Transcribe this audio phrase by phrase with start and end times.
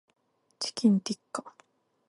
[0.57, 1.43] チキンティッカ